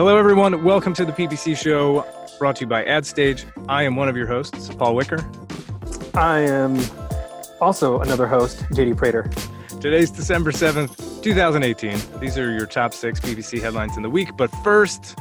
[0.00, 0.64] Hello, everyone.
[0.64, 2.06] Welcome to the PPC show
[2.38, 3.44] brought to you by AdStage.
[3.68, 5.30] I am one of your hosts, Paul Wicker.
[6.14, 6.80] I am
[7.60, 9.30] also another host, JD Prater.
[9.78, 12.00] Today's December 7th, 2018.
[12.18, 14.30] These are your top six PPC headlines in the week.
[14.38, 15.18] But first,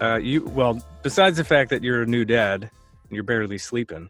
[0.00, 2.70] uh, you, well, besides the fact that you're a new dad and
[3.10, 4.08] you're barely sleeping,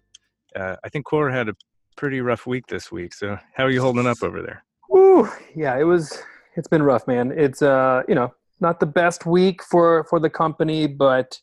[0.54, 1.56] uh, I think Quora had a
[1.96, 3.12] pretty rough week this week.
[3.12, 4.62] So, how are you holding up over there?
[4.88, 6.22] Woo, yeah, it was.
[6.54, 7.32] It's been rough, man.
[7.32, 11.38] It's uh, you know, not the best week for for the company, but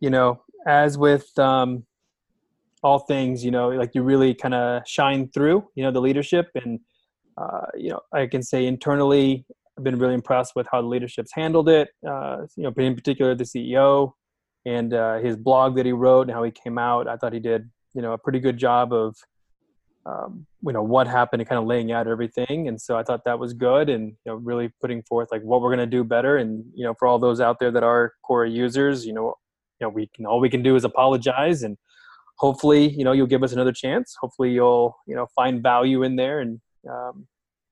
[0.00, 1.84] you know, as with um,
[2.82, 6.50] all things, you know, like you really kind of shine through, you know, the leadership,
[6.54, 6.80] and
[7.38, 9.44] uh, you know, I can say internally,
[9.78, 11.88] I've been really impressed with how the leadership's handled it.
[12.06, 14.12] Uh, you know, in particular, the CEO
[14.64, 17.08] and uh, his blog that he wrote and how he came out.
[17.08, 19.16] I thought he did, you know, a pretty good job of
[20.04, 22.68] um, you know what happened and kind of laying out everything.
[22.68, 25.60] And so i thought that was good and you know really putting forth like what
[25.60, 26.36] we're going to do better.
[26.36, 29.34] And you know for all those out there that are Quora users you know
[29.80, 31.76] you know we can all we can do is apologize and
[32.38, 34.16] hopefully you know you'll give us another chance.
[34.20, 37.26] Hopefully you'll you know find value in there and um,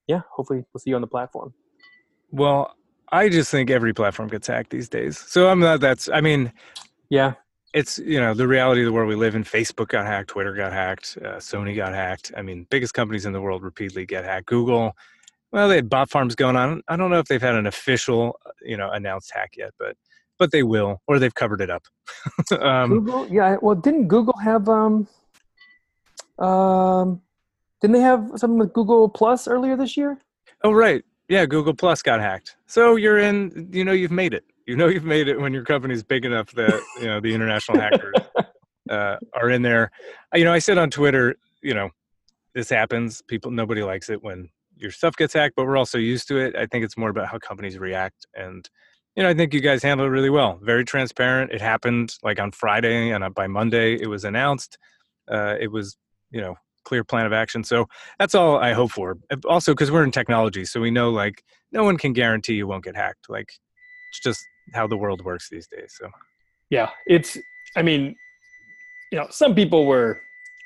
[0.06, 1.52] yeah hopefully we'll see you on the platform.
[2.30, 2.74] Well
[3.12, 5.18] i just think every platform gets hacked these days.
[5.18, 6.52] So i'm not that's i mean
[7.08, 7.34] yeah
[7.72, 10.54] it's you know the reality of the world we live in facebook got hacked twitter
[10.54, 12.32] got hacked uh, sony got hacked.
[12.36, 14.46] I mean biggest companies in the world repeatedly get hacked.
[14.46, 14.96] Google
[15.52, 16.82] well they had bot farms going on.
[16.88, 19.96] I don't know if they've had an official uh, you know announced hack yet but
[20.38, 21.84] but they will or they've covered it up.
[22.58, 25.06] Um, google yeah well didn't google have um
[26.38, 27.22] um
[27.80, 30.18] didn't they have something with google plus earlier this year?
[30.64, 31.04] Oh right.
[31.28, 32.56] Yeah google plus got hacked.
[32.66, 35.64] So you're in you know you've made it you know you've made it when your
[35.64, 38.14] company's big enough that you know the international hackers
[38.90, 39.90] uh, are in there.
[40.32, 41.90] You know, I said on Twitter, you know,
[42.54, 43.20] this happens.
[43.26, 46.54] People, nobody likes it when your stuff gets hacked, but we're also used to it.
[46.54, 48.70] I think it's more about how companies react, and
[49.16, 50.60] you know, I think you guys handle it really well.
[50.62, 51.50] Very transparent.
[51.50, 54.78] It happened like on Friday, and uh, by Monday it was announced.
[55.28, 55.96] Uh, it was,
[56.30, 57.64] you know, clear plan of action.
[57.64, 57.86] So
[58.20, 59.16] that's all I hope for.
[59.48, 62.84] Also, because we're in technology, so we know like no one can guarantee you won't
[62.84, 63.28] get hacked.
[63.28, 63.48] Like
[64.10, 64.40] it's just
[64.74, 65.94] how the world works these days.
[65.98, 66.10] So,
[66.70, 67.38] yeah, it's.
[67.76, 68.16] I mean,
[69.12, 70.20] you know, some people were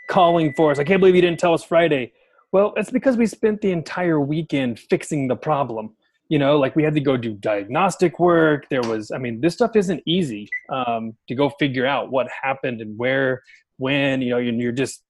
[0.08, 0.78] calling for us.
[0.78, 2.12] I can't believe you didn't tell us Friday.
[2.52, 5.96] Well, it's because we spent the entire weekend fixing the problem.
[6.28, 8.68] You know, like we had to go do diagnostic work.
[8.70, 12.80] There was, I mean, this stuff isn't easy um, to go figure out what happened
[12.80, 13.42] and where,
[13.76, 14.22] when.
[14.22, 15.02] You know, you're just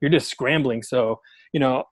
[0.00, 0.82] you're just scrambling.
[0.82, 1.20] So,
[1.52, 1.84] you know,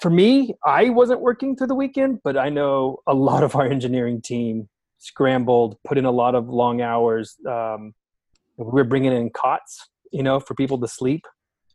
[0.00, 3.66] for me, I wasn't working through the weekend, but I know a lot of our
[3.66, 7.36] engineering team scrambled, put in a lot of long hours.
[7.48, 7.94] Um,
[8.56, 11.24] we were bringing in cots, you know, for people to sleep.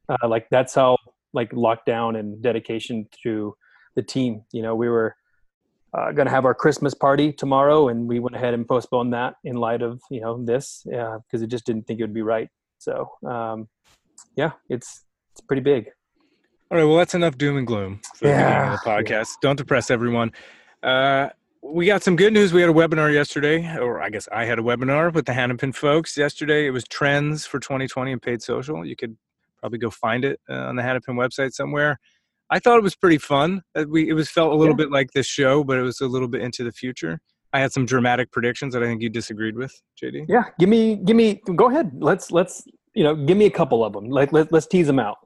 [0.10, 0.98] Uh, like that's how
[1.34, 3.56] like lockdown and dedication to
[3.96, 4.44] the team.
[4.52, 5.16] You know, we were
[5.98, 9.36] uh, going to have our Christmas party tomorrow, and we went ahead and postponed that
[9.44, 12.22] in light of you know this because uh, it just didn't think it would be
[12.22, 12.50] right.
[12.80, 13.68] So um,
[14.36, 15.90] yeah, it's it's pretty big.
[16.72, 18.72] All right, well, that's enough doom and gloom for yeah.
[18.72, 19.06] the podcast.
[19.30, 19.44] Yeah.
[19.44, 20.32] Don't depress everyone.
[20.82, 21.30] Uh,
[21.64, 22.52] we got some good news.
[22.52, 25.74] We had a webinar yesterday, or I guess I had a webinar with the Hanapin
[25.74, 26.68] folks yesterday.
[26.68, 28.86] It was trends for 2020 and paid social.
[28.86, 29.16] You could
[29.60, 32.00] probably go find it uh, on the Hanapin website somewhere.
[32.50, 33.62] I thought it was pretty fun.
[33.76, 34.86] Uh, we it was felt a little yeah.
[34.86, 37.20] bit like this show, but it was a little bit into the future.
[37.54, 40.26] I had some dramatic predictions that I think you disagreed with, JD.
[40.28, 41.92] Yeah, give me, give me, go ahead.
[41.96, 42.64] Let's let's
[42.94, 44.10] you know, give me a couple of them.
[44.10, 45.18] Like let, let's tease them out.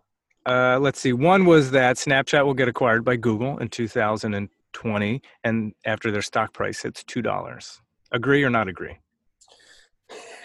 [0.46, 1.14] Uh, let's see.
[1.14, 6.22] One was that Snapchat will get acquired by Google in 2000 20 and after their
[6.22, 7.80] stock price hits $2
[8.12, 8.98] agree or not agree?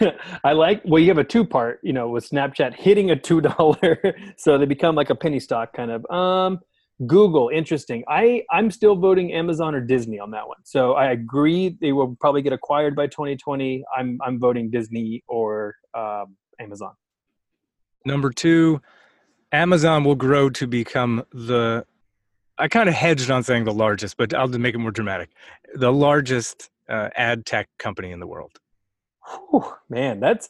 [0.43, 3.39] I like well you have a two part you know with Snapchat hitting a two
[3.39, 3.97] dollar
[4.37, 6.05] so they become like a penny stock kind of.
[6.11, 6.59] Um
[7.07, 8.03] Google interesting.
[8.09, 10.57] I I'm still voting Amazon or Disney on that one.
[10.63, 15.75] So I agree they will probably get acquired by 2020 I'm I'm voting Disney or
[15.93, 16.93] um, Amazon.
[18.05, 18.81] Number two
[19.53, 21.85] Amazon will grow to become the
[22.57, 25.29] I kind of hedged on saying the largest, but I'll make it more dramatic.
[25.73, 28.59] The largest uh, ad tech company in the world.
[29.49, 30.49] Whew, man, that's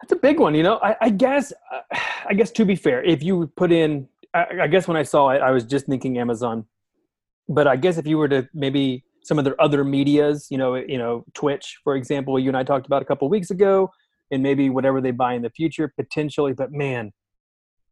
[0.00, 0.54] that's a big one.
[0.54, 1.98] You know, I, I guess uh,
[2.28, 5.30] I guess to be fair, if you put in, I, I, guess when I saw
[5.30, 6.66] it, I was just thinking Amazon.
[7.48, 10.74] But I guess if you were to maybe some of their other media's, you know,
[10.74, 13.90] you know, Twitch, for example, you and I talked about a couple weeks ago,
[14.30, 16.52] and maybe whatever they buy in the future potentially.
[16.52, 17.12] But man,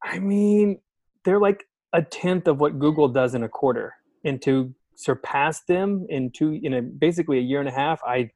[0.03, 0.81] I mean,
[1.25, 3.95] they're like a tenth of what Google does in a quarter,
[4.25, 8.31] and to surpass them in two in a basically a year and a half, I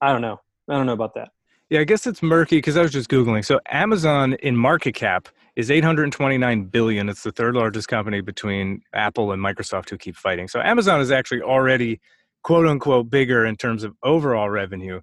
[0.00, 0.40] I don't know.
[0.68, 1.28] I don't know about that.
[1.70, 3.44] Yeah, I guess it's murky because I was just googling.
[3.44, 7.08] So Amazon in market cap is 829 billion.
[7.08, 10.46] It's the third largest company between Apple and Microsoft who keep fighting.
[10.46, 12.00] So Amazon is actually already
[12.42, 15.00] quote unquote bigger in terms of overall revenue.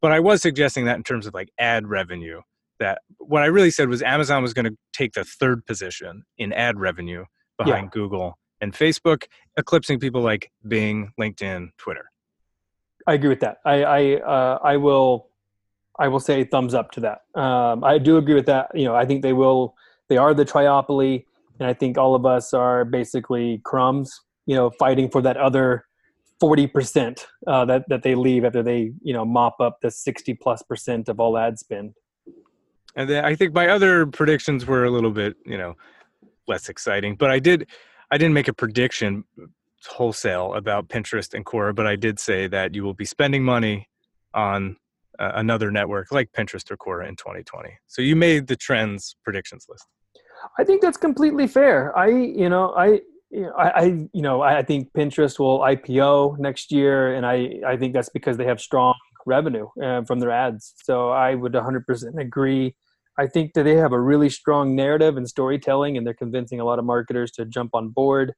[0.00, 2.40] But I was suggesting that in terms of like ad revenue.
[2.80, 6.52] That what I really said was Amazon was going to take the third position in
[6.52, 7.24] ad revenue
[7.58, 7.90] behind yeah.
[7.92, 9.24] Google and Facebook,
[9.56, 12.10] eclipsing people like Bing, LinkedIn, Twitter.
[13.06, 13.58] I agree with that.
[13.64, 15.28] I I uh, I will
[15.98, 17.40] I will say thumbs up to that.
[17.40, 18.70] Um, I do agree with that.
[18.74, 19.74] You know, I think they will.
[20.08, 21.24] They are the triopoly,
[21.58, 24.20] and I think all of us are basically crumbs.
[24.46, 25.84] You know, fighting for that other
[26.40, 30.34] forty percent uh, that that they leave after they you know mop up the sixty
[30.34, 31.94] plus percent of all ad spend.
[32.96, 35.76] And then I think my other predictions were a little bit you know
[36.46, 37.68] less exciting, but I did
[38.10, 39.24] I didn't make a prediction
[39.86, 43.88] wholesale about Pinterest and Quora, but I did say that you will be spending money
[44.34, 44.76] on
[45.18, 47.70] uh, another network like Pinterest or Quora in 2020.
[47.86, 49.86] So you made the trends predictions list.
[50.58, 51.96] I think that's completely fair.
[51.96, 53.00] I, you know, I,
[53.30, 57.60] you know, I, I, you know, I think Pinterest will IPO next year, and I,
[57.66, 58.94] I think that's because they have strong
[59.26, 60.74] revenue uh, from their ads.
[60.82, 62.74] So I would 100% agree
[63.20, 66.64] I think that they have a really strong narrative and storytelling, and they're convincing a
[66.64, 68.32] lot of marketers to jump on board.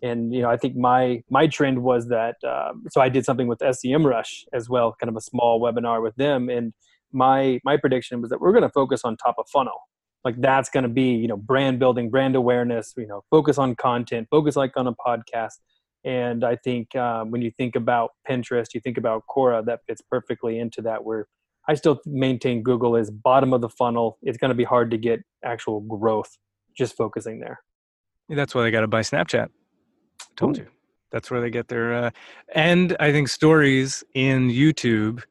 [0.00, 2.36] And you know, I think my my trend was that.
[2.46, 6.14] Um, so I did something with SEMrush as well, kind of a small webinar with
[6.14, 6.72] them, and
[7.10, 9.80] my my prediction was that we're going to focus on top of funnel.
[10.24, 12.94] Like that's going to be you know brand building, brand awareness.
[12.96, 15.54] You know, focus on content, focus like on a podcast.
[16.04, 20.00] And I think um, when you think about Pinterest, you think about Quora, that fits
[20.00, 21.04] perfectly into that.
[21.04, 21.26] Where
[21.68, 24.18] I still maintain Google is bottom of the funnel.
[24.22, 26.36] It's going to be hard to get actual growth
[26.76, 27.60] just focusing there.
[28.28, 29.46] That's why they got to buy Snapchat.
[29.46, 30.62] I told Ooh.
[30.62, 30.68] you.
[31.10, 32.10] That's where they get their uh,
[32.54, 35.22] and I think stories in YouTube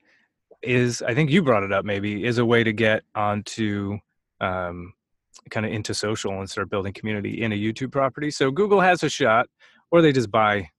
[0.63, 3.99] is I think you brought it up maybe is a way to get onto
[4.41, 4.93] um,
[5.51, 8.31] kind of into social and start building community in a YouTube property.
[8.31, 9.47] So Google has a shot,
[9.91, 10.69] or they just buy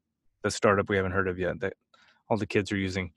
[0.42, 1.74] the startup we haven't heard of yet that
[2.28, 3.12] all the kids are using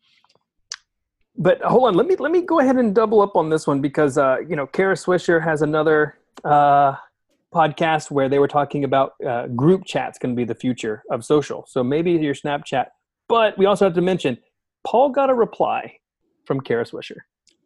[1.37, 3.81] but hold on, let me let me go ahead and double up on this one
[3.81, 6.95] because uh, you know Kara Swisher has another uh,
[7.53, 11.23] podcast where they were talking about uh, group chats going to be the future of
[11.23, 11.65] social.
[11.67, 12.87] So maybe your Snapchat,
[13.27, 14.37] but we also have to mention
[14.85, 15.97] Paul got a reply
[16.45, 17.17] from Kara Swisher.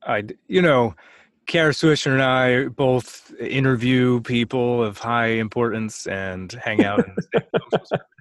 [0.04, 0.96] I you know.
[1.48, 8.02] Kara Swisher and I both interview people of high importance and hang out in the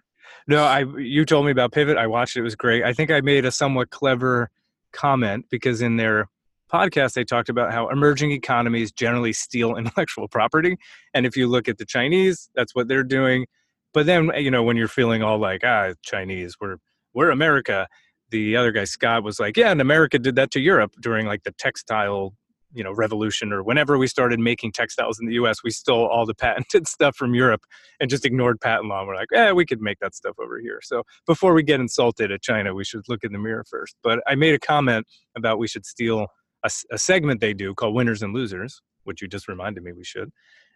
[0.46, 1.96] No, I you told me about Pivot.
[1.96, 2.41] I watched it.
[2.41, 2.85] It was great.
[2.85, 4.50] I think I made a somewhat clever
[4.93, 6.29] comment because in their
[6.73, 10.76] podcast they talked about how emerging economies generally steal intellectual property
[11.12, 13.46] and if you look at the chinese that's what they're doing
[13.93, 16.76] but then you know when you're feeling all like ah chinese we're
[17.12, 17.87] we're america
[18.31, 21.43] the other guy scott was like yeah and america did that to europe during like
[21.44, 22.35] the textile
[22.75, 26.26] you know revolution or whenever we started making textiles in the us we stole all
[26.26, 27.62] the patented stuff from europe
[28.00, 30.59] and just ignored patent law and we're like yeah we could make that stuff over
[30.59, 30.81] here.
[30.82, 33.97] So before we get insulted at china we should look in the mirror first.
[34.03, 35.06] But i made a comment
[35.37, 36.26] about we should steal
[36.65, 40.05] a, a segment they do called winners and losers which you just reminded me we
[40.05, 40.31] should.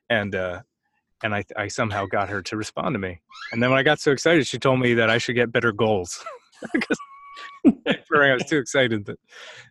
[0.09, 0.61] And uh
[1.25, 3.21] and I, I somehow got her to respond to me.
[3.51, 5.73] And then when i got so excited she told me that i should get better
[5.73, 6.25] goals
[7.67, 9.19] I was too excited that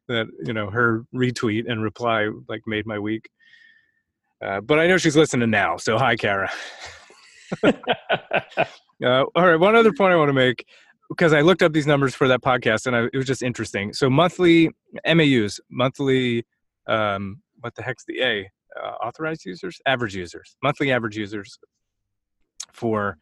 [0.08, 3.30] that you know her retweet and reply like made my week.
[4.44, 6.52] Uh, but I know she's listening now, so hi, Kara.
[7.64, 7.74] uh,
[9.02, 10.66] all right, one other point I want to make
[11.10, 13.94] because I looked up these numbers for that podcast and I, it was just interesting.
[13.94, 14.70] So monthly
[15.06, 16.46] MAUs, monthly,
[16.88, 18.50] um, what the heck's the A?
[18.78, 21.58] Uh, authorized users, average users, monthly average users
[22.74, 23.18] for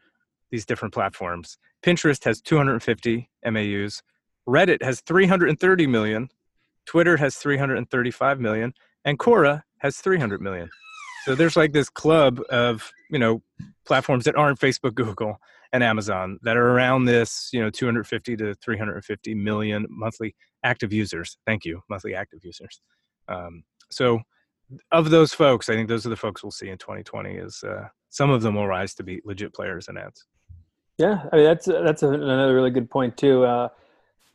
[0.50, 1.56] these different platforms.
[1.82, 4.02] Pinterest has 250 MAUs.
[4.48, 6.28] Reddit has 330 million,
[6.86, 8.72] Twitter has 335 million,
[9.04, 10.68] and Quora has 300 million.
[11.24, 13.42] So there's like this club of, you know,
[13.84, 15.38] platforms that aren't Facebook, Google,
[15.72, 21.36] and Amazon that are around this, you know, 250 to 350 million monthly active users.
[21.44, 22.80] Thank you, monthly active users.
[23.28, 24.20] Um, so
[24.92, 27.88] of those folks, I think those are the folks we'll see in 2020 is uh,
[28.10, 30.26] some of them will rise to be legit players in ads.
[30.98, 33.44] Yeah, I mean that's that's another really good point too.
[33.44, 33.68] Uh,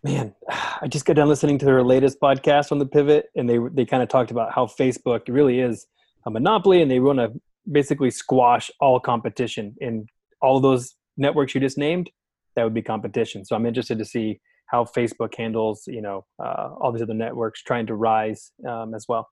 [0.04, 3.60] man, I just got done listening to their latest podcast on the pivot, and they
[3.72, 5.88] they kind of talked about how Facebook really is
[6.26, 7.32] a monopoly, and they want to
[7.72, 10.06] basically squash all competition in
[10.42, 12.10] all those networks you just named.
[12.56, 13.46] That would be competition.
[13.46, 17.62] So I'm interested to see how Facebook handles, you know, uh, all these other networks
[17.62, 19.30] trying to rise um, as well.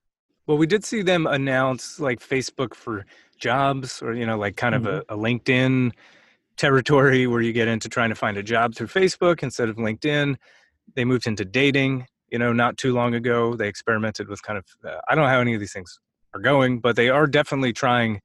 [0.48, 3.06] Well, we did see them announce like Facebook for
[3.38, 4.88] jobs, or you know, like kind mm-hmm.
[4.88, 5.14] of a, mm-hmm.
[5.14, 5.92] a LinkedIn
[6.60, 10.36] territory where you get into trying to find a job through Facebook instead of LinkedIn
[10.96, 14.66] they moved into dating you know not too long ago they experimented with kind of
[14.84, 16.00] uh, i don't know how any of these things
[16.34, 18.20] are going but they are definitely trying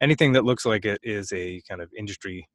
[0.00, 2.48] anything that looks like it is a kind of industry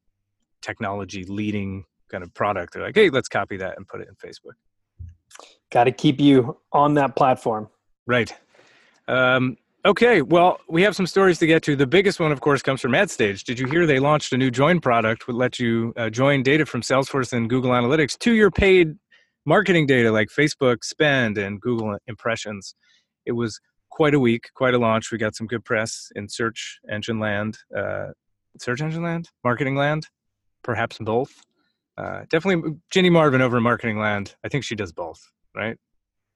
[0.60, 2.74] technology leading kind of product.
[2.74, 4.54] They're like, hey, let's copy that and put it in Facebook.
[5.70, 7.68] Got to keep you on that platform.
[8.06, 8.32] Right.
[9.08, 10.22] Um, okay.
[10.22, 11.76] Well, we have some stories to get to.
[11.76, 13.44] The biggest one, of course, comes from AdStage.
[13.44, 16.66] Did you hear they launched a new Join product would let you uh, join data
[16.66, 18.96] from Salesforce and Google Analytics to your paid
[19.44, 22.74] marketing data like Facebook spend and Google impressions?
[23.26, 23.60] It was
[23.90, 25.12] quite a week, quite a launch.
[25.12, 28.08] We got some good press in search engine land, uh,
[28.58, 30.08] search engine land, marketing land,
[30.64, 31.32] perhaps both.
[31.96, 34.34] Uh, definitely Ginny Marvin over in marketing land.
[34.44, 35.76] I think she does both, right?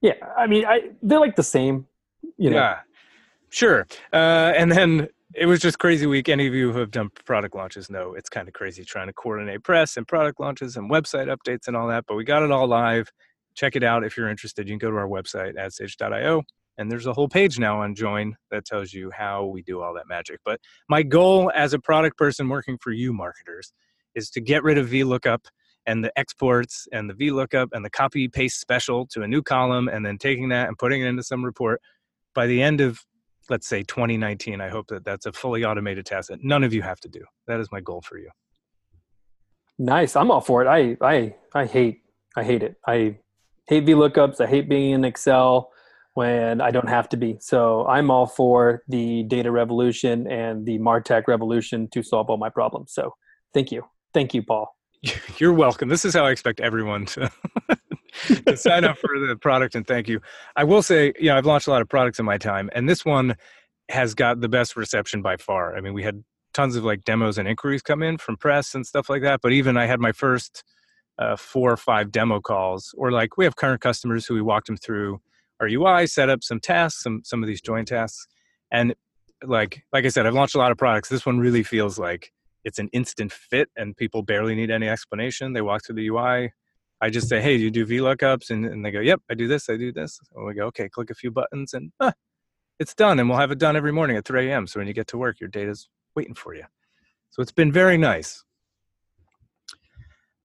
[0.03, 1.87] Yeah, I mean, I they're like the same,
[2.37, 2.57] you know.
[2.57, 2.81] Yeah,
[3.57, 3.87] sure.
[4.13, 6.29] Uh, and then it was just crazy week.
[6.29, 9.13] Any of you who have done product launches know it's kind of crazy trying to
[9.13, 12.05] coordinate press and product launches and website updates and all that.
[12.07, 13.11] But we got it all live.
[13.55, 14.69] Check it out if you're interested.
[14.69, 16.43] You can go to our website, at adstage.io,
[16.79, 19.95] and there's a whole page now on Join that tells you how we do all
[19.95, 20.41] that magic.
[20.45, 23.73] But my goal as a product person working for you marketers
[24.15, 25.41] is to get rid of VLOOKUP
[25.87, 29.89] and the exports and the VLOOKUP and the copy paste special to a new column
[29.89, 31.81] and then taking that and putting it into some report.
[32.35, 33.01] By the end of,
[33.49, 36.83] let's say, 2019, I hope that that's a fully automated task that none of you
[36.83, 37.21] have to do.
[37.47, 38.31] That is my goal for you.
[39.79, 40.17] Nice.
[40.17, 40.69] I'm all for it.
[40.69, 42.00] I I I hate
[42.37, 42.76] I hate it.
[42.87, 43.19] I
[43.69, 44.41] hate VLOOKUPs.
[44.41, 45.71] I hate being in Excel
[46.15, 47.37] when I don't have to be.
[47.41, 52.49] So I'm all for the data revolution and the Martech revolution to solve all my
[52.49, 52.93] problems.
[52.95, 53.15] So
[53.53, 53.83] thank you.
[54.15, 54.75] Thank you, Paul.
[55.38, 55.91] You're welcome.
[55.91, 57.31] This is how I expect everyone to,
[58.47, 60.21] to sign up for the product and thank you.
[60.57, 62.89] I will say, you know, I've launched a lot of products in my time, and
[62.89, 63.37] this one
[63.89, 65.77] has got the best reception by far.
[65.77, 68.87] I mean, we had tons of like demos and inquiries come in from press and
[68.87, 69.41] stuff like that.
[69.43, 70.65] But even I had my first
[71.19, 74.67] uh, four or five demo calls, or like we have current customers who we walked
[74.67, 75.21] them through
[75.61, 78.27] our UI, set up some tasks, some some of these join tasks,
[78.71, 78.95] and
[79.45, 81.09] like like I said, I've launched a lot of products.
[81.09, 82.33] This one really feels like
[82.65, 85.53] it's an instant fit and people barely need any explanation.
[85.53, 86.53] They walk through the UI.
[87.00, 88.50] I just say, hey, do you do VLOOKUPs?
[88.50, 90.19] And, and they go, yep, I do this, I do this.
[90.35, 92.12] And we go, okay, click a few buttons and ah,
[92.79, 93.19] it's done.
[93.19, 94.67] And we'll have it done every morning at 3 a.m.
[94.67, 96.65] So when you get to work, your data's waiting for you.
[97.31, 98.43] So it's been very nice.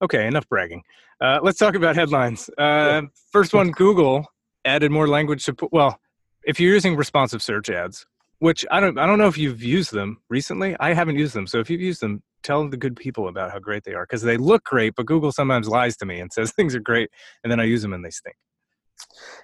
[0.02, 0.82] Okay, enough bragging.
[1.20, 2.50] Uh, let's talk about headlines.
[2.58, 4.26] Uh, first one Google
[4.64, 5.72] added more language support.
[5.72, 6.00] Well,
[6.44, 8.04] if you're using responsive search ads,
[8.40, 10.76] which I don't I don't know if you've used them recently.
[10.80, 11.46] I haven't used them.
[11.46, 14.22] So if you've used them, tell the good people about how great they are because
[14.22, 17.10] they look great, but Google sometimes lies to me and says things are great,
[17.42, 18.36] and then I use them and they stink.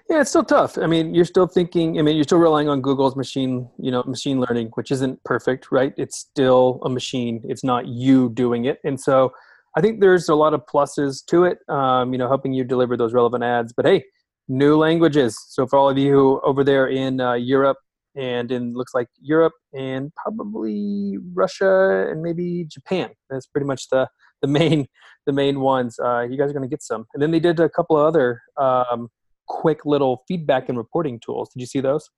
[0.08, 0.78] Yeah, it's still tough.
[0.78, 1.98] I mean, you're still thinking.
[1.98, 5.72] I mean, you're still relying on Google's machine, you know, machine learning, which isn't perfect,
[5.72, 5.92] right?
[5.96, 7.42] It's still a machine.
[7.44, 9.32] It's not you doing it, and so
[9.76, 11.58] I think there's a lot of pluses to it.
[11.68, 13.72] Um, you know, helping you deliver those relevant ads.
[13.72, 14.04] But hey,
[14.48, 15.38] new languages.
[15.48, 17.78] So for all of you over there in uh, Europe
[18.18, 23.10] and in looks like Europe and probably Russia and maybe Japan.
[23.30, 24.08] That's pretty much the
[24.42, 24.86] the main
[25.26, 25.98] the main ones.
[25.98, 27.06] Uh, you guys are going to get some.
[27.14, 29.08] And then they did a couple of other um,
[29.46, 31.50] quick little feedback and reporting tools.
[31.54, 32.10] Did you see those?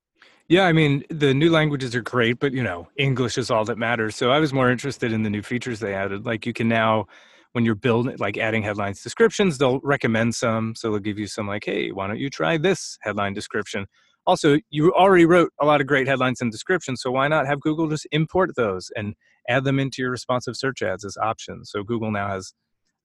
[0.47, 3.77] Yeah, I mean the new languages are great, but you know English is all that
[3.77, 4.15] matters.
[4.15, 6.25] So I was more interested in the new features they added.
[6.25, 7.05] Like you can now
[7.53, 11.47] when you're building like adding headlines descriptions they'll recommend some so they'll give you some
[11.47, 13.85] like hey why don't you try this headline description
[14.27, 17.59] also you already wrote a lot of great headlines and descriptions so why not have
[17.59, 19.15] google just import those and
[19.49, 21.71] add them into your responsive search ads as options?
[21.71, 22.53] So google now has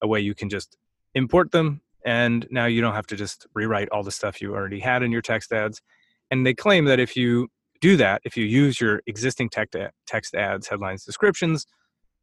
[0.02, 0.76] a way you can just
[1.14, 4.78] import them and now you don't have to just rewrite all the stuff you already
[4.78, 5.82] had in your text ads.
[6.30, 7.48] And they claim that if you
[7.80, 11.66] do that if you use your existing text ads headlines descriptions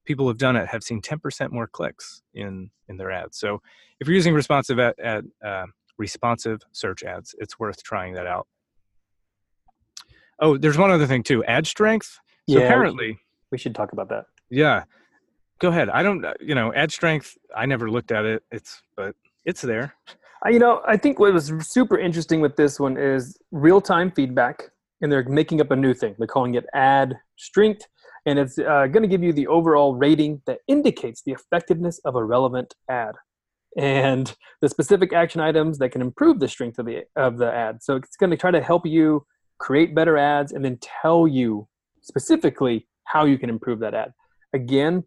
[0.05, 3.37] people have done it have seen 10% more clicks in in their ads.
[3.37, 3.61] So
[3.99, 5.65] if you're using responsive ad, ad uh,
[5.97, 8.47] responsive search ads it's worth trying that out
[10.39, 11.43] Oh, there's one other thing too.
[11.45, 12.19] Ad strength.
[12.49, 13.19] So yeah, apparently,
[13.51, 14.25] we should talk about that.
[14.49, 14.83] Yeah,
[15.59, 15.89] go ahead.
[15.89, 17.37] I don't, uh, you know, ad strength.
[17.55, 18.43] I never looked at it.
[18.51, 19.95] It's, but it's there.
[20.49, 24.71] You know, I think what was super interesting with this one is real time feedback,
[25.01, 26.15] and they're making up a new thing.
[26.17, 27.87] They're calling it ad strength,
[28.25, 32.15] and it's uh, going to give you the overall rating that indicates the effectiveness of
[32.15, 33.15] a relevant ad
[33.77, 37.81] and the specific action items that can improve the strength of the of the ad.
[37.81, 39.25] So it's going to try to help you
[39.63, 41.65] create better ads, and then tell you
[42.01, 44.11] specifically how you can improve that ad.
[44.51, 45.05] Again,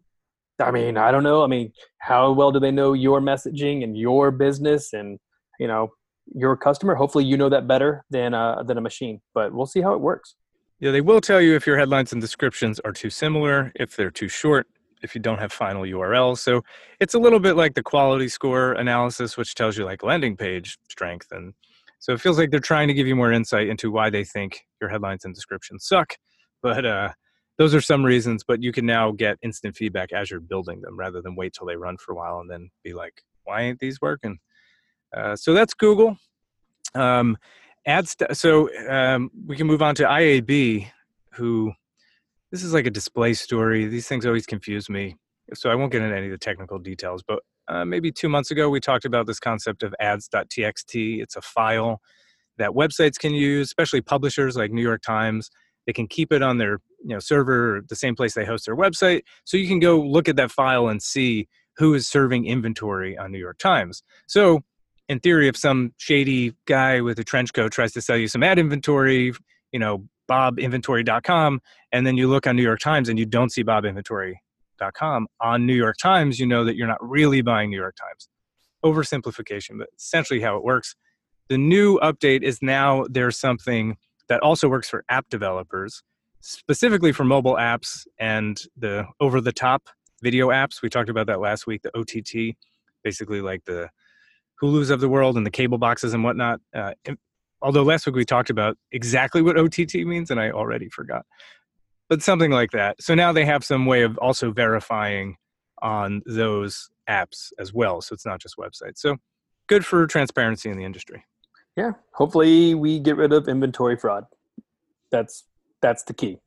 [0.59, 1.43] I mean, I don't know.
[1.43, 5.19] I mean, how well do they know your messaging and your business and
[5.59, 5.91] you know
[6.33, 6.95] your customer?
[6.95, 9.21] Hopefully, you know that better than a, than a machine.
[9.35, 10.35] But we'll see how it works.
[10.79, 14.11] Yeah, they will tell you if your headlines and descriptions are too similar, if they're
[14.11, 14.67] too short,
[15.03, 16.39] if you don't have final URLs.
[16.39, 16.63] So
[16.99, 20.79] it's a little bit like the quality score analysis, which tells you like landing page
[20.89, 21.53] strength and
[21.99, 24.61] so it feels like they're trying to give you more insight into why they think
[24.79, 26.15] your headlines and descriptions suck.
[26.63, 27.09] But uh,
[27.59, 30.97] those are some reasons, but you can now get instant feedback as you're building them
[30.97, 33.79] rather than wait till they run for a while and then be like, why ain't
[33.79, 34.39] these working?
[35.15, 36.17] Uh, so that's Google.
[36.95, 37.37] Um,
[37.85, 38.15] ads.
[38.33, 40.87] So um, we can move on to IAB,
[41.33, 41.71] who
[42.51, 43.85] this is like a display story.
[43.85, 45.15] These things always confuse me.
[45.53, 48.51] So I won't get into any of the technical details, but uh, maybe two months
[48.51, 51.21] ago we talked about this concept of ads.txt.
[51.21, 52.01] It's a file
[52.57, 55.49] that websites can use, especially publishers like New York Times.
[55.85, 58.75] They can keep it on their you know server, the same place they host their
[58.75, 61.47] website, so you can go look at that file and see
[61.77, 64.03] who is serving inventory on New York Times.
[64.27, 64.63] So
[65.09, 68.43] in theory, if some shady guy with a trench coat tries to sell you some
[68.43, 69.33] ad inventory,
[69.71, 73.63] you know, bobinventory.com, and then you look on New York Times and you don't see
[74.77, 78.29] bobinventory.com on New York Times, you know that you're not really buying New York Times.
[78.83, 80.95] Oversimplification, but essentially how it works.
[81.49, 86.03] The new update is now there's something that also works for app developers,
[86.41, 89.89] specifically for mobile apps and the over the top
[90.21, 90.81] video apps.
[90.81, 92.57] We talked about that last week, the OTT,
[93.03, 93.89] basically like the
[94.61, 96.59] Hulu's of the world and the cable boxes and whatnot.
[96.75, 96.93] Uh,
[97.61, 101.25] although last week we talked about exactly what OTT means, and I already forgot.
[102.09, 103.01] But something like that.
[103.01, 105.37] So now they have some way of also verifying
[105.81, 108.01] on those apps as well.
[108.01, 108.97] So it's not just websites.
[108.97, 109.17] So
[109.67, 111.25] good for transparency in the industry.
[111.75, 111.91] Yeah.
[112.13, 114.25] Hopefully we get rid of inventory fraud.
[115.11, 115.43] That's
[115.81, 116.39] that's the key.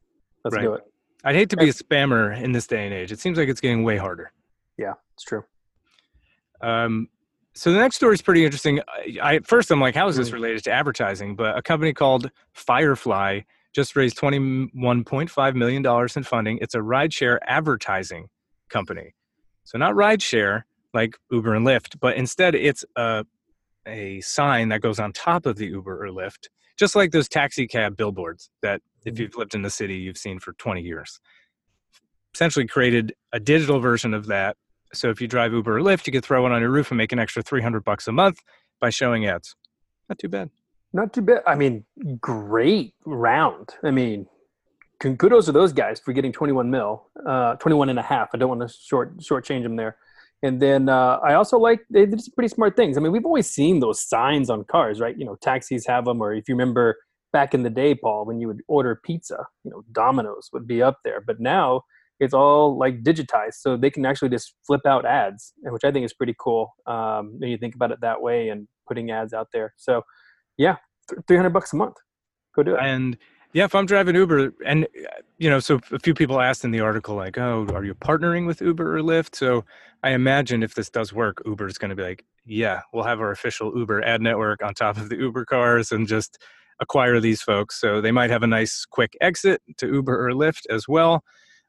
[0.45, 0.63] Let's right.
[0.63, 0.83] do it.
[1.25, 3.13] I'd hate to be a spammer in this day and age.
[3.13, 4.33] It seems like it's getting way harder.
[4.79, 5.45] Yeah, it's true.
[6.63, 7.09] Um,
[7.55, 8.81] so the next story is pretty interesting.
[9.23, 10.35] I, at first I'm like, how is this mm.
[10.35, 11.37] related to advertising?
[11.37, 13.41] But a company called Firefly
[13.75, 16.59] just raised $21.5 million in funding.
[16.61, 18.29] It's a rideshare advertising
[18.69, 19.15] company.
[19.65, 20.63] So not rideshare
[20.93, 23.25] like Uber and Lyft, but instead it's a,
[23.87, 26.49] a sign that goes on top of the Uber or Lyft,
[26.79, 29.23] just like those taxi cab billboards that if mm-hmm.
[29.23, 31.21] you've lived in the city, you've seen for 20 years.
[32.35, 34.57] Essentially created a digital version of that
[34.93, 36.99] so if you drive Uber or Lyft, you could throw it on your roof and
[36.99, 38.41] make an extra 300 bucks a month
[38.81, 39.55] by showing ads.
[40.09, 40.51] Not too bad.
[40.93, 41.43] Not too bad.
[41.47, 41.85] I mean,
[42.21, 43.75] great round.
[43.85, 44.27] I mean,
[45.01, 48.31] kudos to those guys for getting 21 mil, uh, 21 and a half.
[48.35, 49.97] I don't want to short shortchange them there.
[50.43, 52.97] And then uh, I also like they did some pretty smart things.
[52.97, 55.17] I mean, we've always seen those signs on cars, right?
[55.17, 56.97] You know, taxis have them, or if you remember
[57.33, 60.83] back in the day, Paul, when you would order pizza, you know, Domino's would be
[60.83, 61.21] up there.
[61.21, 61.83] But now
[62.21, 66.05] it's all like digitized so they can actually just flip out ads which i think
[66.05, 69.49] is pretty cool um, when you think about it that way and putting ads out
[69.53, 70.03] there so
[70.61, 70.77] yeah
[71.27, 71.97] 300 bucks a month.
[72.55, 72.81] Go do it.
[72.83, 73.17] And
[73.53, 74.87] yeah if i'm driving uber and
[75.39, 78.47] you know so a few people asked in the article like oh are you partnering
[78.47, 79.35] with uber or lyft?
[79.35, 79.65] So
[80.05, 83.21] i imagine if this does work uber is going to be like yeah we'll have
[83.21, 86.39] our official uber ad network on top of the uber cars and just
[86.81, 87.81] acquire these folks.
[87.81, 91.23] So they might have a nice quick exit to uber or lyft as well.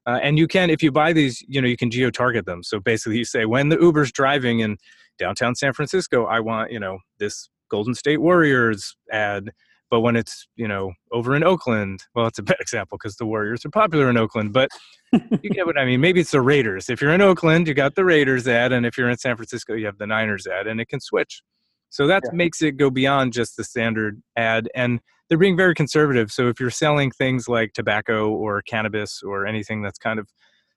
[0.08, 2.64] Uh, and you can, if you buy these, you know, you can geo target them.
[2.64, 4.78] So basically, you say when the Uber's driving in
[5.20, 9.52] downtown San Francisco, I want, you know, this Golden State Warriors ad.
[9.90, 13.26] But when it's, you know, over in Oakland, well, it's a bad example because the
[13.26, 14.54] Warriors are popular in Oakland.
[14.54, 14.70] But
[15.12, 16.02] you get what I mean.
[16.02, 16.90] Maybe it's the Raiders.
[16.90, 19.74] If you're in Oakland, you got the Raiders ad, and if you're in San Francisco,
[19.74, 21.42] you have the Niners ad, and it can switch.
[21.90, 22.32] So that yeah.
[22.34, 24.70] makes it go beyond just the standard ad.
[24.76, 26.32] And they're being very conservative.
[26.32, 30.30] So if you're selling things like tobacco or cannabis or anything that's kind of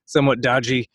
[0.05, 0.89] somewhat dodgy,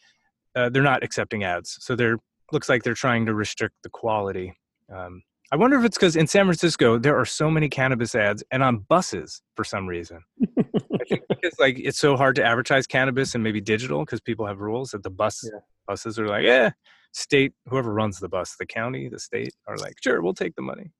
[0.56, 1.76] uh, they're not accepting ads.
[1.80, 2.18] So they're
[2.52, 4.58] looks like they're trying to restrict the quality.
[4.92, 8.44] Um, I wonder if it's because in San Francisco there are so many cannabis ads
[8.50, 10.22] and on buses for some reason.
[10.40, 14.46] I think because like it's so hard to advertise cannabis and maybe digital because people
[14.46, 15.58] have rules that the bus yeah.
[15.88, 16.70] buses are like, yeah,
[17.12, 20.62] state whoever runs the bus, the county, the state are like, sure, we'll take the
[20.62, 20.92] money,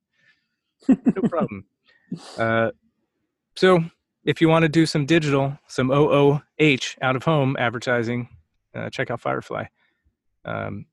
[0.89, 1.65] no problem.
[2.37, 2.71] Uh,
[3.55, 3.85] so
[4.25, 8.29] if you want to do some digital, some OOH out of home advertising,
[8.75, 9.67] uh, check out Firefly.
[10.45, 10.87] Um,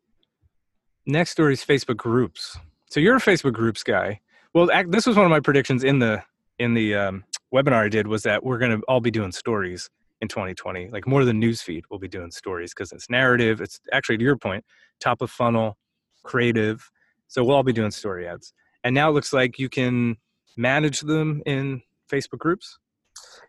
[1.06, 2.58] next story is Facebook groups.
[2.90, 4.20] So you're a Facebook groups guy.
[4.54, 6.24] Well, this was one of my predictions in the
[6.60, 7.24] in the um,
[7.54, 9.90] webinar I did was that we're going to all be doing stories
[10.22, 10.90] in 2020.
[10.90, 13.62] Like more than newsfeed, we'll be doing stories because it's narrative.
[13.62, 14.66] It's actually to your point,
[15.00, 15.78] top of funnel,
[16.24, 16.90] creative.
[17.28, 18.54] So we'll all be doing story ads.
[18.84, 20.18] And now it looks like you can
[20.58, 22.80] manage them in Facebook groups?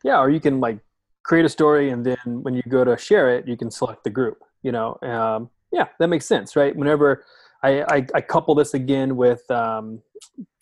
[0.05, 0.79] Yeah, or you can like
[1.25, 4.11] create a story and then when you go to share it, you can select the
[4.11, 4.39] group.
[4.63, 6.75] You know, um, yeah, that makes sense, right?
[6.75, 7.25] Whenever
[7.63, 10.01] I, I, I couple this again with um,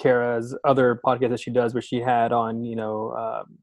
[0.01, 3.59] Kara's other podcast that she does, where she had on, you know, um,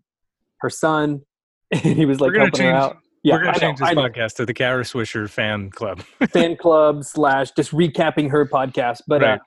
[0.60, 1.22] her son,
[1.72, 2.98] and he was like helping change, her out.
[3.24, 6.04] Yeah, we're gonna change this podcast to the Kara Swisher fan club.
[6.30, 9.40] fan club slash just recapping her podcast, but uh, right.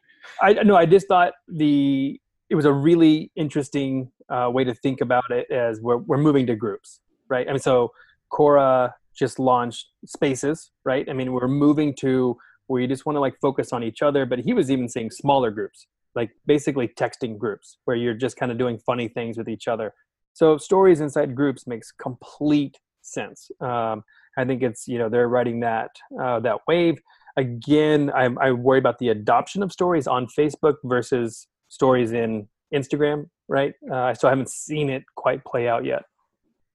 [0.57, 4.75] uh, I no, I just thought the it was a really interesting uh, way to
[4.75, 7.91] think about it as we're, we're moving to groups right i mean so
[8.33, 11.09] Quora just launched Spaces, right?
[11.09, 14.27] I mean, we're moving to where you just want to like focus on each other.
[14.27, 18.53] But he was even saying smaller groups, like basically texting groups, where you're just kind
[18.53, 19.95] of doing funny things with each other.
[20.33, 23.51] So stories inside groups makes complete sense.
[23.61, 24.05] Um,
[24.37, 27.01] I think it's you know they're riding that uh, that wave.
[27.39, 33.29] Again, I, I worry about the adoption of stories on Facebook versus stories in Instagram,
[33.49, 33.75] right?
[33.91, 36.05] Uh, I haven't seen it quite play out yet.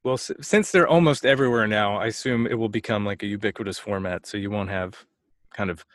[0.03, 4.25] Well, since they're almost everywhere now, I assume it will become like a ubiquitous format.
[4.25, 5.05] So you won't have
[5.53, 5.85] kind of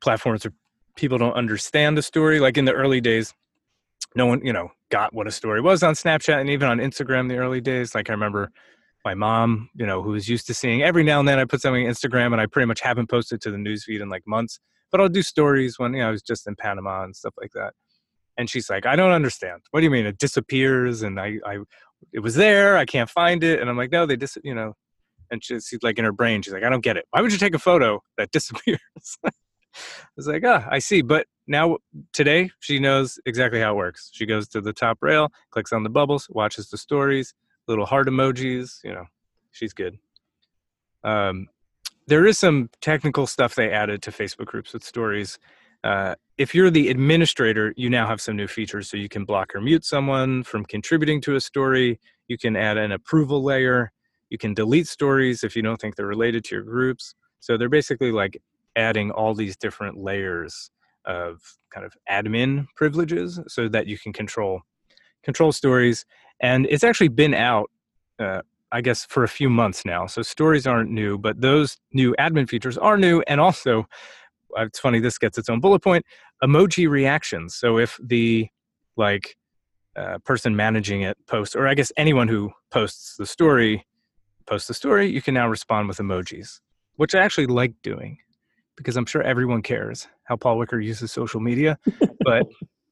[0.00, 0.52] platforms where
[0.96, 2.40] people don't understand the story.
[2.40, 3.34] Like in the early days,
[4.14, 7.20] no one, you know, got what a story was on Snapchat and even on Instagram
[7.20, 7.94] in the early days.
[7.94, 8.50] Like I remember
[9.04, 11.60] my mom, you know, who was used to seeing every now and then I put
[11.60, 14.58] something on Instagram and I pretty much haven't posted to the newsfeed in like months,
[14.90, 17.52] but I'll do stories when, you know, I was just in Panama and stuff like
[17.54, 17.74] that.
[18.36, 19.62] And she's like, I don't understand.
[19.70, 21.02] What do you mean it disappears?
[21.02, 21.58] And I, I,
[22.12, 22.76] it was there.
[22.76, 23.60] I can't find it.
[23.60, 24.74] And I'm like, no, they just, you know,
[25.30, 27.06] and she's like in her brain, she's like, I don't get it.
[27.10, 28.78] Why would you take a photo that disappears?
[29.24, 29.30] I
[30.16, 31.02] was like, ah, I see.
[31.02, 31.78] But now
[32.12, 34.10] today she knows exactly how it works.
[34.12, 37.34] She goes to the top rail, clicks on the bubbles, watches the stories,
[37.66, 39.04] little heart emojis, you know,
[39.52, 39.98] she's good.
[41.04, 41.48] Um,
[42.06, 45.38] there is some technical stuff they added to Facebook groups with stories.
[45.84, 48.90] Uh, if you're the administrator, you now have some new features.
[48.90, 52.00] So you can block or mute someone from contributing to a story.
[52.26, 53.92] You can add an approval layer.
[54.30, 57.14] You can delete stories if you don't think they're related to your groups.
[57.40, 58.40] So they're basically like
[58.76, 60.70] adding all these different layers
[61.04, 64.62] of kind of admin privileges so that you can control
[65.22, 66.04] control stories.
[66.40, 67.70] And it's actually been out,
[68.18, 70.06] uh, I guess, for a few months now.
[70.06, 73.22] So stories aren't new, but those new admin features are new.
[73.26, 73.86] And also,
[74.56, 76.04] uh, it's funny, this gets its own bullet point
[76.42, 77.54] emoji reactions.
[77.54, 78.48] So if the
[78.96, 79.36] like
[79.96, 83.86] uh, person managing it posts, or I guess anyone who posts the story
[84.48, 86.60] posts the story, you can now respond with emojis,
[86.96, 88.18] which I actually like doing
[88.76, 91.78] because I'm sure everyone cares how Paul Wicker uses social media.
[92.24, 92.46] but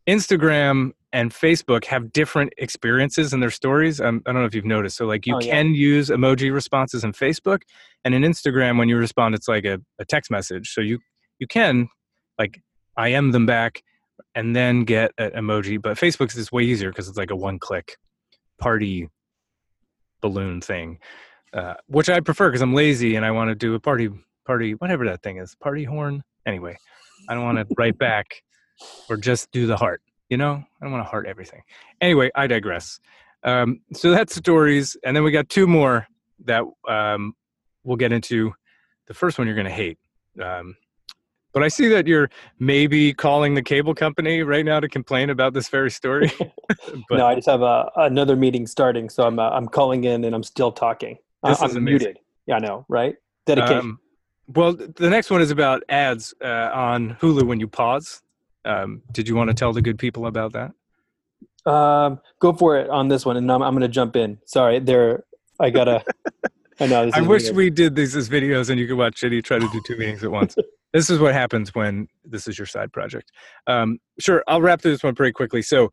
[0.08, 4.00] Instagram and Facebook have different experiences in their stories.
[4.00, 4.96] Um, I don't know if you've noticed.
[4.96, 5.52] So, like, you Oh, yeah.
[5.52, 7.62] can use emoji responses in Facebook,
[8.04, 10.72] and in Instagram, when you respond, it's like a, a text message.
[10.72, 10.98] So you
[11.38, 11.88] you can
[12.38, 12.60] like
[12.96, 13.82] I am them back
[14.34, 15.80] and then get an emoji.
[15.80, 17.96] But Facebook's is way easier because it's like a one click
[18.58, 19.08] party
[20.20, 20.98] balloon thing,
[21.56, 24.10] uh, which I prefer because I'm lazy and I want to do a party
[24.44, 26.22] party whatever that thing is party horn.
[26.44, 26.76] Anyway,
[27.28, 28.42] I don't want to write back
[29.08, 30.02] or just do the heart.
[30.28, 31.62] You know, I don't want to heart everything.
[32.00, 33.00] Anyway, I digress.
[33.42, 36.06] Um, so that's stories, and then we got two more
[36.44, 37.34] that um,
[37.84, 38.52] we'll get into.
[39.06, 39.98] The first one you're going to hate.
[40.42, 40.74] Um,
[41.52, 45.54] but I see that you're maybe calling the cable company right now to complain about
[45.54, 46.30] this very story.
[47.08, 50.24] But- no, I just have a, another meeting starting, so I'm uh, I'm calling in
[50.24, 51.18] and I'm still talking.
[51.42, 51.98] I- This I'm is amazing.
[52.08, 52.18] muted.
[52.46, 53.16] Yeah, I know, right?
[53.46, 53.78] Dedication.
[53.78, 54.00] Um,
[54.48, 58.22] well, the next one is about ads uh, on Hulu when you pause.
[58.64, 60.72] Um, did you want to tell the good people about that?
[61.70, 64.38] Um, go for it on this one, and I'm, I'm going to jump in.
[64.44, 65.24] Sorry, there.
[65.58, 66.04] I gotta.
[66.80, 67.06] I know.
[67.06, 67.56] This I wish weird.
[67.56, 70.22] we did these as videos and you could watch Shitty try to do two meetings
[70.22, 70.54] at once.
[70.92, 73.32] this is what happens when this is your side project.
[73.66, 75.62] Um, sure, I'll wrap through this one pretty quickly.
[75.62, 75.90] So,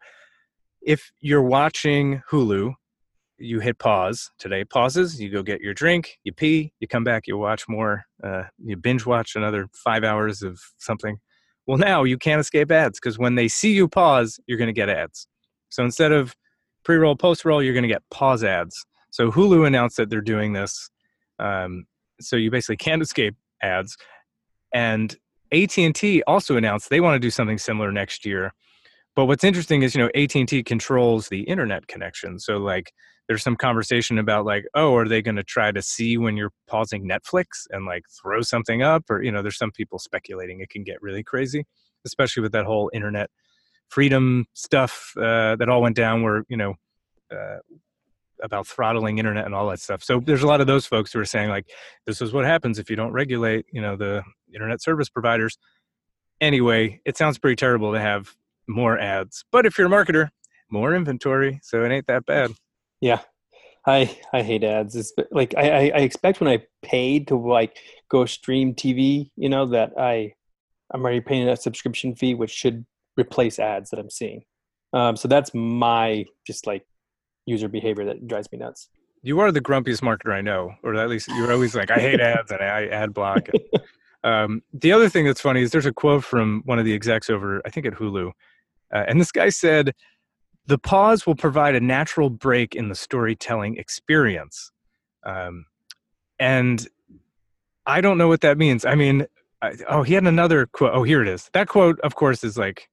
[0.81, 2.73] if you're watching Hulu,
[3.37, 4.29] you hit pause.
[4.39, 5.21] Today pauses.
[5.21, 8.77] You go get your drink, you pee, you come back, you watch more, uh, you
[8.77, 11.17] binge watch another five hours of something.
[11.65, 14.73] Well, now you can't escape ads because when they see you pause, you're going to
[14.73, 15.27] get ads.
[15.69, 16.35] So instead of
[16.83, 18.85] pre roll, post roll, you're going to get pause ads.
[19.11, 20.89] So Hulu announced that they're doing this.
[21.39, 21.85] Um,
[22.19, 23.95] so you basically can't escape ads.
[24.73, 25.15] And
[25.51, 28.53] AT&T also announced they want to do something similar next year.
[29.15, 32.39] But what's interesting is, you know, AT&T controls the internet connection.
[32.39, 32.91] So like
[33.27, 36.51] there's some conversation about like, oh, are they going to try to see when you're
[36.67, 40.69] pausing Netflix and like throw something up or you know, there's some people speculating it
[40.69, 41.65] can get really crazy,
[42.05, 43.29] especially with that whole internet
[43.89, 46.73] freedom stuff uh, that all went down where, you know,
[47.31, 47.57] uh,
[48.41, 50.03] about throttling internet and all that stuff.
[50.03, 51.69] So there's a lot of those folks who are saying like,
[52.05, 55.57] this is what happens if you don't regulate, you know, the internet service providers.
[56.41, 58.35] Anyway, it sounds pretty terrible to have
[58.67, 60.29] more ads, but if you're a marketer,
[60.69, 62.51] more inventory, so it ain't that bad.
[63.03, 63.19] Yeah,
[63.85, 64.95] I I hate ads.
[64.95, 67.75] It's like I, I I expect when I paid to like
[68.07, 70.35] go stream TV, you know, that I
[70.89, 72.85] I'm already paying a subscription fee, which should
[73.17, 74.45] replace ads that I'm seeing.
[74.93, 76.85] Um, so that's my just like
[77.45, 78.87] user behavior that drives me nuts.
[79.21, 82.21] You are the grumpiest marketer I know, or at least you're always like, I hate
[82.21, 83.49] ads and I ad block.
[84.23, 87.29] um, the other thing that's funny is there's a quote from one of the execs
[87.29, 88.29] over, I think at Hulu,
[88.93, 89.93] uh, and this guy said,
[90.65, 94.71] "The pause will provide a natural break in the storytelling experience."
[95.25, 95.65] Um,
[96.39, 96.87] and
[97.85, 98.85] I don't know what that means.
[98.85, 99.25] I mean,
[99.61, 100.91] I, oh, he had another quote.
[100.93, 101.49] Oh, here it is.
[101.53, 102.89] That quote, of course, is like,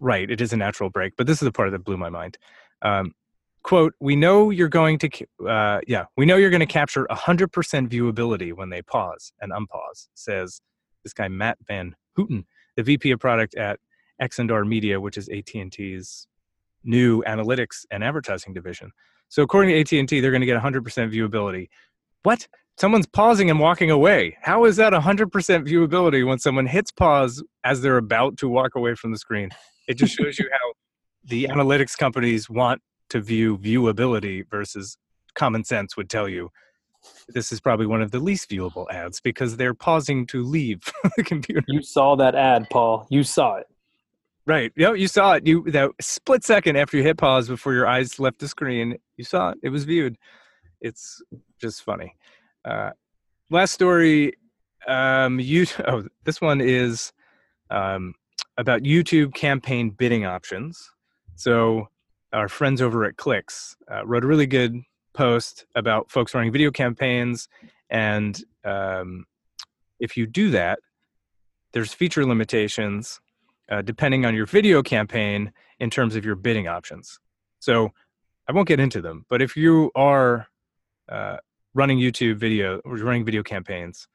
[0.00, 0.30] right.
[0.30, 2.38] It is a natural break, but this is the part that blew my mind.
[2.82, 3.14] Um,
[3.62, 5.10] quote: "We know you're going to,
[5.48, 10.08] uh, yeah, we know you're going to capture 100% viewability when they pause and unpause."
[10.14, 10.60] Says
[11.04, 12.44] this guy Matt Van Houten,
[12.76, 13.80] the VP of product at
[14.20, 16.26] Xandr Media, which is AT&T's
[16.84, 18.90] new analytics and advertising division.
[19.28, 21.68] So according to AT&T, they're going to get 100% viewability.
[22.22, 22.46] What?
[22.78, 24.36] Someone's pausing and walking away.
[24.42, 28.94] How is that 100% viewability when someone hits pause as they're about to walk away
[28.94, 29.50] from the screen?
[29.88, 30.72] It just shows you how
[31.24, 34.96] the analytics companies want to view viewability versus
[35.34, 36.50] common sense would tell you
[37.28, 40.80] this is probably one of the least viewable ads because they're pausing to leave
[41.16, 41.64] the computer.
[41.68, 43.06] You saw that ad, Paul.
[43.10, 43.66] You saw it.
[44.44, 44.72] Right.
[44.76, 45.46] Yeah, you saw it.
[45.46, 49.24] You that split second after you hit pause before your eyes left the screen, you
[49.24, 49.58] saw it.
[49.62, 50.16] It was viewed.
[50.80, 51.22] It's
[51.60, 52.16] just funny.
[52.64, 52.90] Uh,
[53.50, 54.32] last story.
[54.86, 55.66] Um, you.
[55.86, 57.12] Oh, this one is
[57.70, 58.14] um,
[58.58, 60.90] about YouTube campaign bidding options.
[61.36, 61.88] So
[62.32, 66.72] our friends over at Clix uh, wrote a really good post about folks running video
[66.72, 67.48] campaigns,
[67.90, 69.24] and um,
[70.00, 70.80] if you do that,
[71.72, 73.20] there's feature limitations
[73.70, 77.18] uh, depending on your video campaign in terms of your bidding options.
[77.58, 77.90] So
[78.48, 80.48] I won't get into them, but if you are
[81.08, 81.36] uh,
[81.74, 84.08] running YouTube video or running video campaigns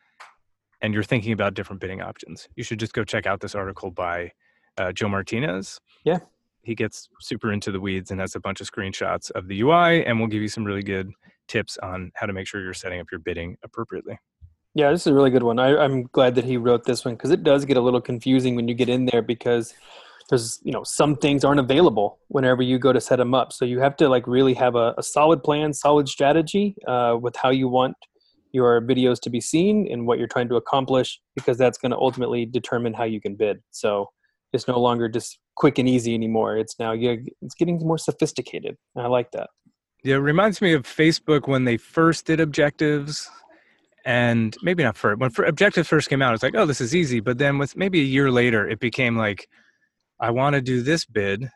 [0.82, 3.90] and you're thinking about different bidding options, you should just go check out this article
[3.92, 4.32] by
[4.78, 5.80] uh, Joe Martinez.
[6.04, 6.20] Yeah.
[6.62, 10.06] He gets super into the weeds and has a bunch of screenshots of the UI
[10.06, 11.10] and will give you some really good
[11.48, 14.20] tips on how to make sure you're setting up your bidding appropriately.
[14.78, 15.58] Yeah, this is a really good one.
[15.58, 18.56] I, am glad that he wrote this one because it does get a little confusing
[18.56, 19.74] when you get in there because
[20.30, 23.52] there's you know some things aren't available whenever you go to set them up.
[23.52, 27.36] So you have to like really have a, a solid plan, solid strategy uh, with
[27.36, 27.96] how you want
[28.52, 31.98] your videos to be seen and what you're trying to accomplish because that's going to
[31.98, 33.58] ultimately determine how you can bid.
[33.72, 34.12] So
[34.54, 36.56] it's no longer just quick and easy anymore.
[36.56, 38.78] It's now it's getting more sophisticated.
[38.96, 39.50] I like that.
[40.04, 43.28] Yeah, it reminds me of Facebook when they first did objectives
[44.08, 46.96] and maybe not for when for objective first came out it's like oh this is
[46.96, 49.48] easy but then with maybe a year later it became like
[50.20, 51.50] i want to do this bid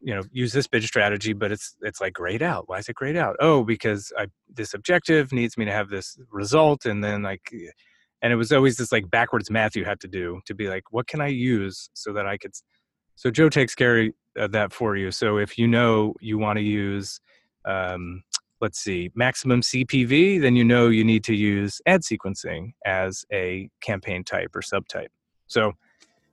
[0.00, 2.64] you know use this bid strategy but it's it's like grayed out.
[2.66, 3.36] Why is it grayed out?
[3.38, 7.48] Oh because i this objective needs me to have this result and then like
[8.20, 10.84] and it was always this like backwards math you had to do to be like
[10.90, 12.52] what can i use so that i could
[13.14, 15.10] so joe takes care of that for you.
[15.10, 17.20] So if you know you want to use
[17.64, 18.22] um,
[18.62, 23.68] let's see, maximum CPV, then you know you need to use ad sequencing as a
[23.82, 25.08] campaign type or subtype.
[25.48, 25.72] So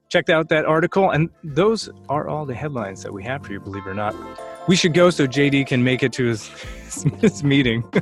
[0.08, 1.10] check out that article.
[1.10, 4.14] And those are all the headlines that we have for you, believe it or not.
[4.68, 6.48] We should go so JD can make it to his,
[7.20, 7.82] his meeting.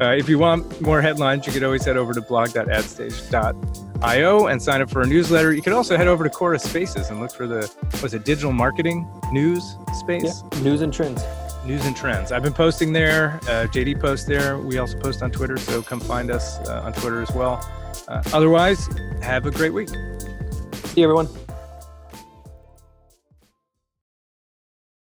[0.00, 4.80] uh, if you want more headlines, you could always head over to blog.adstage.io and sign
[4.80, 5.52] up for a newsletter.
[5.52, 7.70] You could also head over to Quora Spaces and look for the,
[8.02, 10.42] was it digital marketing news space?
[10.52, 11.22] Yeah, news and trends
[11.64, 12.32] news and trends.
[12.32, 13.38] I've been posting there.
[13.42, 14.58] Uh, JD posts there.
[14.58, 17.64] We also post on Twitter, so come find us uh, on Twitter as well.
[18.08, 18.88] Uh, otherwise,
[19.22, 19.88] have a great week.
[19.88, 21.28] See you, everyone.